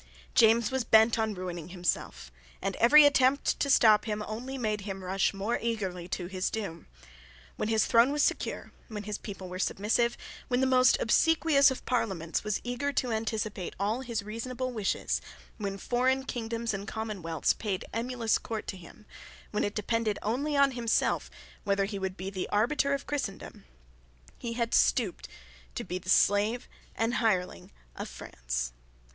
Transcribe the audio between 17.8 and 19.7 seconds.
emulous court to him, when